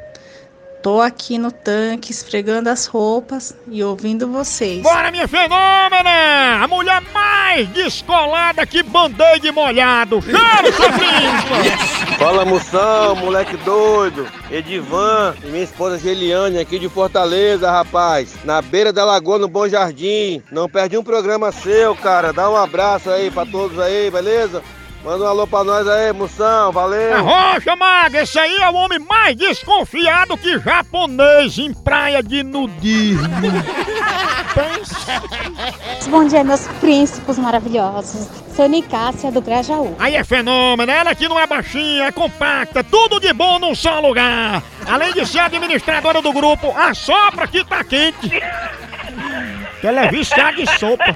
Tô 0.81 1.01
aqui 1.01 1.37
no 1.37 1.51
tanque 1.51 2.09
esfregando 2.09 2.69
as 2.69 2.85
roupas 2.85 3.53
e 3.67 3.83
ouvindo 3.83 4.31
vocês. 4.31 4.81
Bora, 4.81 5.11
minha 5.11 5.27
fenômena! 5.27 6.63
A 6.63 6.67
mulher 6.69 7.01
mais 7.13 7.67
descolada 7.69 8.65
que 8.65 8.81
band-aid 8.81 9.51
molhado. 9.51 10.21
Chama, 10.21 10.71
sua! 10.71 10.87
Fala 12.19 12.43
moção, 12.43 13.15
moleque 13.15 13.55
doido, 13.55 14.27
Edivan 14.51 15.33
e 15.41 15.47
minha 15.47 15.63
esposa 15.63 15.97
Geliane 15.97 16.59
aqui 16.59 16.77
de 16.77 16.89
Fortaleza, 16.89 17.71
rapaz. 17.71 18.35
Na 18.43 18.61
beira 18.61 18.91
da 18.91 19.05
lagoa, 19.05 19.39
no 19.39 19.47
Bom 19.47 19.69
Jardim. 19.69 20.43
Não 20.51 20.67
perdi 20.67 20.97
um 20.97 21.03
programa 21.03 21.49
seu, 21.53 21.95
cara. 21.95 22.33
Dá 22.33 22.49
um 22.49 22.57
abraço 22.57 23.09
aí 23.09 23.31
pra 23.31 23.45
todos 23.45 23.79
aí, 23.79 24.11
beleza? 24.11 24.61
Manda 25.03 25.23
um 25.23 25.27
alô 25.27 25.47
pra 25.47 25.63
nós 25.63 25.87
aí, 25.87 26.11
moção, 26.11 26.73
valeu. 26.73 27.15
Arrocha, 27.15 27.73
maga, 27.75 28.21
esse 28.21 28.37
aí 28.37 28.57
é 28.57 28.69
o 28.69 28.73
homem 28.73 28.99
mais 28.99 29.33
desconfiado 29.35 30.37
que 30.37 30.59
japonês 30.59 31.57
em 31.57 31.73
praia 31.73 32.21
de 32.21 32.43
nudismo. 32.43 33.29
Bom 36.09 36.25
dia, 36.25 36.43
meus 36.43 36.67
príncipes 36.79 37.37
maravilhosos. 37.37 38.27
Sou 38.53 38.67
Nicássia 38.67 39.31
do 39.31 39.41
Grajaú. 39.41 39.95
Aí 39.99 40.15
é 40.17 40.23
fenômeno, 40.23 40.91
ela 40.91 41.15
que 41.15 41.29
não 41.29 41.39
é 41.39 41.47
baixinha, 41.47 42.05
é 42.07 42.11
compacta, 42.11 42.83
tudo 42.83 43.21
de 43.21 43.31
bom 43.31 43.57
num 43.57 43.73
só 43.73 44.01
lugar. 44.01 44.61
Além 44.85 45.13
de 45.13 45.25
ser 45.25 45.39
administradora 45.39 46.21
do 46.21 46.33
grupo, 46.33 46.73
a 46.75 46.93
sopra 46.93 47.47
que 47.47 47.63
tá 47.63 47.85
quente. 47.85 48.29
Ela 49.83 50.05
é 50.05 50.09
viciada 50.09 50.61
em 50.61 50.65
sopa. 50.77 51.15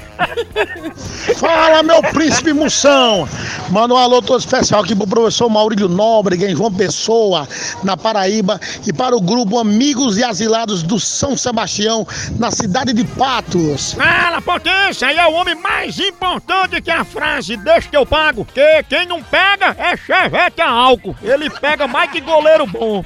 Fala, 1.38 1.84
meu 1.84 2.02
príncipe 2.02 2.54
Moção! 2.54 3.28
Manda 3.70 3.94
um 3.94 3.98
alô 3.98 4.22
todo 4.22 4.40
especial 4.40 4.82
aqui 4.82 4.96
pro 4.96 5.08
professor 5.08 5.50
Maurílio 5.50 5.90
Nóbrega, 5.90 6.50
em 6.50 6.56
João 6.56 6.72
Pessoa, 6.72 7.48
na 7.84 7.98
Paraíba, 7.98 8.60
e 8.86 8.94
para 8.94 9.16
o 9.16 9.22
grupo 9.22 9.60
Amigos 9.60 10.18
e 10.18 10.24
Asilados 10.24 10.84
do 10.84 11.00
São 11.00 11.36
Sebastião, 11.36 12.08
na 12.38 12.52
cidade 12.52 12.94
de 12.94 13.04
Patos. 13.04 13.94
Fala, 13.94 14.42
potência, 14.42 15.08
aí 15.08 15.18
é 15.18 15.28
o 15.28 15.34
homem 15.34 15.56
mais 15.56 16.00
importante 16.00 16.82
que 16.82 16.92
a 16.92 17.04
frase 17.04 17.58
deixa 17.58 17.90
que 17.90 17.98
eu 17.98 18.06
pago. 18.06 18.46
Que 18.46 18.84
quem 18.84 19.06
não 19.06 19.22
pega 19.24 19.76
é 19.78 19.98
chevette 19.98 20.62
a 20.62 20.70
álcool. 20.70 21.16
Ele 21.22 21.50
pega 21.50 21.88
mais 21.88 22.12
que 22.12 22.22
goleiro 22.22 22.66
bom. 22.68 23.04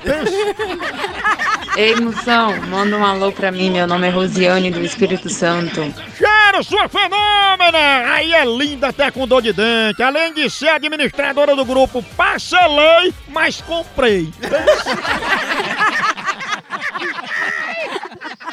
Ei, 1.78 1.96
moção, 1.96 2.60
manda 2.70 2.98
um 2.98 3.06
alô 3.06 3.32
pra 3.32 3.52
mim. 3.52 3.70
Meu 3.70 3.86
nome 3.86 4.08
é 4.08 4.10
Rosiane 4.10 4.72
do 4.72 4.84
Espírito 4.84 5.30
Santo. 5.30 5.94
Cheiro, 6.18 6.64
sua 6.64 6.90
fenômena! 6.90 8.14
Aí 8.16 8.34
é 8.34 8.44
linda 8.44 8.88
até 8.88 9.12
com 9.12 9.28
dor 9.28 9.44
de 9.44 9.54
dente. 9.54 10.02
Além 10.02 10.34
de 10.34 10.50
ser 10.50 10.70
administradora 10.70 11.56
do 11.56 11.64
grupo, 11.64 12.04
parcelei, 12.18 13.14
mas 13.28 13.62
comprei. 13.62 14.34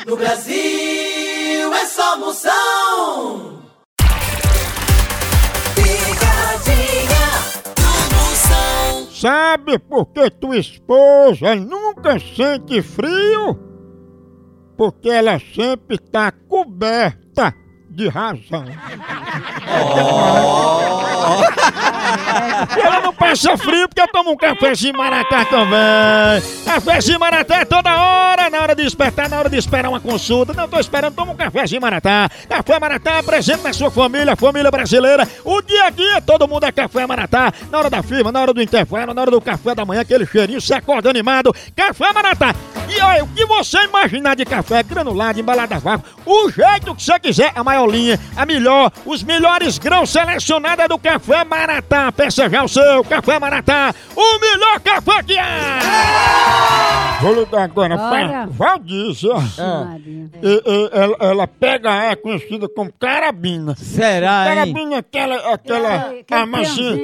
No 0.07 0.19
Brasil 0.19 1.75
é 1.75 1.87
só 1.87 2.19
Moção. 2.19 3.63
Picadinha. 5.75 7.14
Sabe 9.25 9.79
por 9.79 10.13
que 10.13 10.31
tua 10.31 10.59
esposa 10.59 11.55
nunca 11.55 12.19
sente 12.19 12.83
frio? 12.83 13.59
Porque 14.77 15.09
ela 15.09 15.39
sempre 15.39 15.97
tá 15.97 16.31
coberta 16.31 17.55
de 17.95 18.09
razão. 18.09 18.65
E 22.77 22.81
ela 22.81 23.01
não 23.01 23.15
passa 23.15 23.57
frio 23.57 23.89
porque 23.89 24.07
toma 24.09 24.31
um 24.31 24.37
cafezinho 24.37 24.97
maratá 24.97 25.45
também. 25.45 26.43
Cafezinho 26.65 27.21
maratá 27.21 27.57
é 27.61 27.65
toda 27.65 27.95
hora, 27.95 28.51
na 28.51 28.61
hora 28.61 28.75
de 28.75 28.83
despertar, 28.83 29.29
na 29.29 29.39
hora 29.39 29.49
de 29.49 29.57
esperar 29.57 29.89
uma 29.89 30.01
consulta. 30.01 30.53
Não 30.53 30.69
tô 30.69 30.79
esperando, 30.79 31.15
toma 31.15 31.33
um 31.33 31.37
cafezinho 31.37 31.81
maratá. 31.81 32.29
Café 32.49 32.79
maratá 32.79 33.23
presente 33.23 33.63
na 33.63 33.73
sua 33.73 33.91
família, 33.91 34.37
família 34.37 34.71
brasileira. 34.71 35.29
O 35.45 35.63
dia 35.63 35.85
a 35.85 35.91
dia, 35.91 36.21
todo 36.21 36.49
mundo 36.49 36.65
é 36.65 36.73
café 36.73 37.07
maratá. 37.07 37.53
Na 37.71 37.79
hora 37.79 37.91
da 37.91 38.03
firma, 38.03 38.33
na 38.33 38.41
hora 38.41 38.53
do 38.53 38.63
intervalo, 38.63 39.15
na 39.15 39.21
hora 39.21 39.31
do 39.31 39.41
café 39.41 39.75
da 39.75 39.85
manhã, 39.85 40.01
aquele 40.01 40.27
cheirinho, 40.27 40.61
você 40.61 40.75
acorda 40.75 41.11
animado. 41.11 41.55
Café 41.75 42.13
maratá. 42.13 42.55
E 42.89 43.01
olha, 43.01 43.25
o 43.25 43.29
que 43.29 43.47
você 43.47 43.83
imaginar 43.85 44.37
de 44.37 44.45
café 44.45 44.83
granulado, 44.83 45.41
embalado 45.41 45.75
a 45.75 45.79
vácuo, 45.79 46.05
o 46.27 46.51
jeito 46.51 46.95
que 46.95 47.03
você 47.03 47.19
quiser, 47.19 47.53
a 47.55 47.65
maior 47.65 47.84
linha, 47.87 48.19
a 48.37 48.45
melhor, 48.47 48.91
os 49.07 49.23
melhores 49.23 49.79
grãos 49.79 50.11
selecionados 50.11 50.85
é 50.85 50.89
do 50.89 50.99
Café 50.99 51.45
Maratá. 51.45 52.11
Peça 52.13 52.49
já 52.49 52.63
o 52.65 52.69
seu 52.69 53.05
Café 53.05 53.39
Maratá, 53.39 53.95
o 54.17 54.39
melhor 54.41 54.81
café 54.81 55.23
que 55.23 55.37
é! 55.39 55.45
Vou 57.21 57.35
ligar 57.35 57.63
agora 57.63 57.97
pra. 57.97 58.47
Valdícia. 58.47 59.31
E- 60.43 60.63
e- 60.67 60.91
ela, 60.93 61.17
ela 61.21 61.47
pega, 61.47 61.91
é 62.11 62.17
conhecida 62.17 62.69
como 62.69 62.93
carabina. 62.93 63.75
Será? 63.77 64.45
Carabina 64.47 64.97
é 64.97 64.99
aquela, 64.99 65.55
aquela 65.55 66.13
armazinha. 66.31 66.97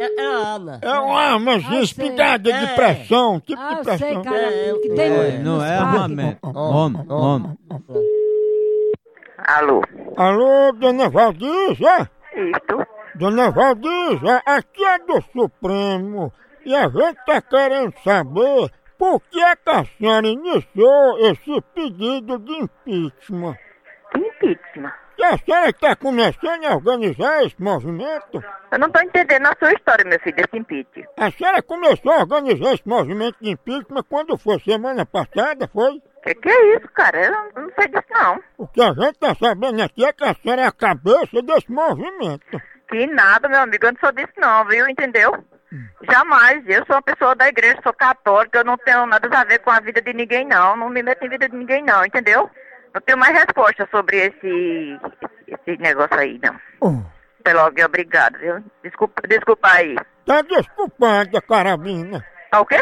É, 0.00 0.20
é 0.20 0.26
a 0.26 0.30
Ana. 0.54 0.78
É 0.82 0.92
uma 0.92 1.20
armazinha 1.20 1.80
espingarda 1.82 2.50
de 2.52 2.64
É. 2.64 2.66
pressão, 2.74 3.40
tipo 3.40 3.60
Ah, 3.60 3.74
de 3.74 3.82
pressão. 3.82 3.98
sei, 3.98 4.22
cara, 4.22 4.48
que 4.82 4.88
tem 4.90 5.00
É, 5.12 5.38
não 5.44 5.64
é 5.64 5.76
armamento. 5.76 6.38
Homem, 6.58 7.02
homem. 7.08 7.58
Alô? 9.48 9.80
Alô, 10.18 10.72
dona 10.72 11.08
Valdícia? 11.08 12.10
Isso. 12.34 12.86
Dona 13.14 13.50
Valdícia, 13.50 14.42
aqui 14.44 14.84
é 14.84 14.98
do 14.98 15.22
Supremo 15.32 16.30
e 16.66 16.76
a 16.76 16.82
gente 16.82 17.24
tá 17.24 17.40
querendo 17.40 17.94
saber 18.04 18.70
por 18.98 19.22
que 19.30 19.42
é 19.42 19.56
que 19.56 19.70
a 19.70 19.84
senhora 19.86 20.26
iniciou 20.26 21.18
esse 21.20 21.62
pedido 21.74 22.38
de 22.40 22.52
impeachment. 22.58 23.56
Impeachment? 24.14 24.92
E 25.16 25.24
a 25.24 25.38
senhora 25.38 25.70
está 25.70 25.96
começando 25.96 26.64
a 26.66 26.74
organizar 26.74 27.42
esse 27.42 27.56
movimento? 27.58 28.44
Eu 28.70 28.78
não 28.78 28.90
tô 28.90 29.00
entendendo 29.00 29.46
a 29.46 29.56
sua 29.58 29.72
história, 29.72 30.04
meu 30.04 30.20
filho, 30.20 30.36
desse 30.36 30.58
impeachment. 30.58 31.06
A 31.16 31.30
senhora 31.30 31.62
começou 31.62 32.12
a 32.12 32.18
organizar 32.18 32.74
esse 32.74 32.86
movimento 32.86 33.36
de 33.40 33.52
impeachment 33.52 34.04
quando 34.10 34.36
foi? 34.36 34.60
Semana 34.60 35.06
passada, 35.06 35.66
foi? 35.72 36.02
Que 36.28 36.34
que 36.34 36.48
é 36.50 36.76
isso, 36.76 36.88
cara? 36.88 37.24
Eu 37.24 37.32
não, 37.32 37.70
sei 37.74 37.88
disso, 37.88 38.04
não. 38.10 38.42
O 38.58 38.68
que 38.68 38.82
a 38.82 38.92
gente 38.92 39.18
tá 39.18 39.34
sabendo 39.34 39.82
aqui 39.82 40.04
é 40.04 40.12
que 40.12 40.24
a 40.24 40.34
senhora 40.34 40.62
é 40.62 40.66
a 40.66 40.72
cabeça 40.72 41.40
desse 41.42 41.72
movimento. 41.72 42.60
Que 42.90 43.06
nada, 43.06 43.48
meu 43.48 43.60
amigo, 43.60 43.86
eu 43.86 43.92
não 43.92 44.00
sou 44.00 44.12
disso 44.12 44.34
não, 44.36 44.66
viu? 44.66 44.86
Entendeu? 44.88 45.42
Jamais. 46.02 46.62
Eu 46.66 46.84
sou 46.84 46.96
uma 46.96 47.02
pessoa 47.02 47.34
da 47.34 47.48
igreja, 47.48 47.80
sou 47.82 47.94
católica, 47.94 48.58
eu 48.58 48.64
não 48.64 48.76
tenho 48.76 49.06
nada 49.06 49.26
a 49.32 49.44
ver 49.44 49.58
com 49.60 49.70
a 49.70 49.80
vida 49.80 50.02
de 50.02 50.12
ninguém, 50.12 50.46
não. 50.46 50.76
Não 50.76 50.90
me 50.90 51.02
meto 51.02 51.24
em 51.24 51.30
vida 51.30 51.48
de 51.48 51.56
ninguém, 51.56 51.82
não, 51.82 52.04
entendeu? 52.04 52.50
Não 52.92 53.00
tenho 53.00 53.16
mais 53.16 53.32
resposta 53.32 53.88
sobre 53.90 54.18
esse, 54.18 55.00
esse 55.46 55.80
negócio 55.80 56.18
aí, 56.18 56.38
não. 56.42 57.06
Até 57.40 57.54
logo 57.54 57.80
e 57.80 57.84
obrigado, 57.84 58.38
viu? 58.38 58.62
Desculpa, 58.82 59.22
desculpa 59.26 59.68
aí. 59.72 59.96
Tá 60.26 60.42
desculpada, 60.42 61.40
carabina. 61.40 62.22
Tá 62.50 62.60
o 62.60 62.66
quê? 62.66 62.80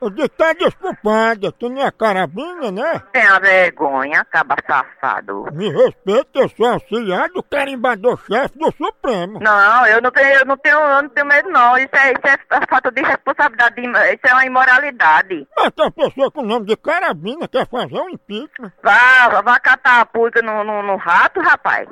Eu 0.00 0.10
disse, 0.10 0.28
tá 0.30 0.52
desculpada, 0.52 1.50
tu 1.52 1.68
não 1.68 1.82
é 1.82 1.90
carabina, 1.90 2.70
né? 2.70 3.02
Tenha 3.12 3.38
vergonha, 3.40 4.20
acaba 4.20 4.54
safado. 4.64 5.46
Me 5.52 5.70
respeita, 5.70 6.28
eu 6.34 6.48
sou 6.50 6.66
auxiliar 6.66 7.28
do 7.30 7.42
carimbador-chefe 7.42 8.56
do 8.58 8.72
Supremo. 8.72 9.40
Não, 9.40 9.86
eu 9.86 10.00
não 10.00 10.10
tenho, 10.12 10.38
eu 10.38 10.46
não 10.46 10.56
tenho, 10.56 10.78
eu 10.78 11.02
não 11.02 11.08
tenho 11.08 11.26
medo 11.26 11.50
não. 11.50 11.76
Isso 11.76 11.94
é, 11.94 12.12
isso 12.12 12.20
é 12.24 12.66
falta 12.68 12.92
de 12.92 13.02
responsabilidade, 13.02 13.80
isso 13.80 14.26
é 14.28 14.32
uma 14.32 14.46
imoralidade. 14.46 15.46
Mas 15.56 15.72
tem 15.72 15.84
uma 15.84 15.90
pessoa 15.90 16.30
com 16.30 16.42
o 16.42 16.46
nome 16.46 16.66
de 16.66 16.76
carabina 16.76 17.48
quer 17.48 17.66
fazer 17.68 18.00
um 18.00 18.10
impeachment. 18.10 18.72
Vá, 18.82 19.40
vá 19.42 19.58
catar 19.58 20.00
a 20.00 20.06
pulga 20.06 20.40
no, 20.42 20.62
no, 20.62 20.82
no 20.82 20.96
rato, 20.96 21.40
rapaz. 21.40 21.88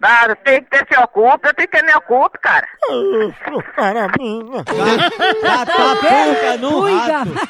Vá, 0.00 0.34
tem 0.44 0.62
que 0.64 0.70
ter 0.70 0.86
se 0.90 1.00
ocupe, 1.00 1.48
eu 1.48 1.54
tenho 1.54 1.68
que 1.68 1.82
me 1.82 1.94
ocupe, 1.94 2.38
cara. 2.38 2.66
Isso, 2.90 3.62
carabina. 3.76 4.64
Catar 4.64 5.96
pulga 6.00 6.58
no 6.58 6.98
rato. 6.98 7.43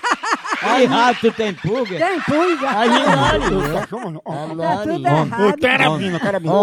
Aí 0.62 0.86
rato 0.86 1.32
tem 1.32 1.52
pulga? 1.54 1.98
Tem 1.98 2.20
pulga. 2.22 2.78
Aí 2.78 2.88
não. 2.88 3.80
Tá 3.80 3.86
chamando. 3.88 4.20
Tá 4.20 4.76
tudo 4.82 5.06
errado. 5.06 5.60
Carabina, 5.60 6.20
carabina. 6.20 6.54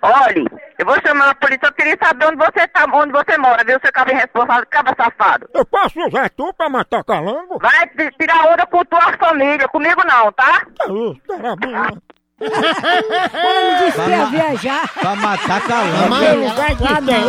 Olhe, 0.00 0.46
eu 0.78 0.86
vou 0.86 0.94
chamar 1.04 1.30
a 1.30 1.34
polícia, 1.34 1.66
eu 1.66 1.72
queria 1.72 1.98
saber 2.00 2.26
onde 2.26 2.36
você 2.36 2.68
tá, 2.68 2.86
onde 2.94 3.10
você 3.10 3.36
mora, 3.36 3.64
viu, 3.64 3.80
seu 3.82 3.92
cabo 3.92 4.12
irresponsável, 4.12 4.64
cabo 4.70 4.94
safado. 4.96 5.50
Eu 5.52 5.66
posso 5.66 5.98
usar 6.06 6.30
tu 6.30 6.54
pra 6.54 6.68
matar 6.68 7.02
calango? 7.02 7.58
Vai 7.58 7.88
tirar 8.16 8.46
onda 8.52 8.64
com 8.66 8.84
tua 8.84 9.12
família, 9.18 9.66
comigo 9.66 10.00
não, 10.06 10.30
tá? 10.30 10.64
É 10.82 10.84
isso, 10.92 11.20
carabina. 11.26 12.00
Ela 12.40 13.60
me 13.60 13.74
disse 13.84 14.00
que 14.00 14.10
ia 14.10 14.26
viajar. 14.26 14.88
Pra 14.94 15.16
matar 15.16 15.60
calango. 15.66 16.10
Mas 16.10 16.54
vai 16.54 16.76
dizer. 16.76 17.24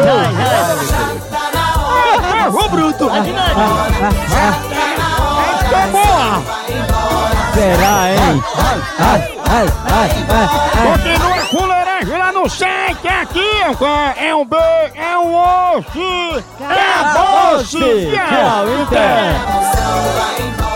Ô, 2.54 2.70
bruto! 2.70 3.10
Tá 5.70 5.88
boa! 5.92 6.44
Será, 7.54 8.12
hein? 8.12 8.44
Ai, 9.00 9.22
ai, 9.50 9.68
ai, 9.92 10.10
ai, 10.30 10.50
Continua 10.98 11.46
com 11.48 11.66
laranja 11.66 12.18
lá 12.18 12.32
no 12.32 12.50
site, 12.50 13.08
aqui 13.08 13.40
é 13.62 13.70
um 13.70 13.76
é 14.18 14.36
um 14.36 14.46
B, 14.46 14.56
é 14.96 15.18
um 15.18 15.36
osso! 15.36 16.44
Tchau, 18.12 18.70
Inter. 18.82 19.34
Moção 19.54 20.02
vai 20.14 20.42
embora. 20.42 20.69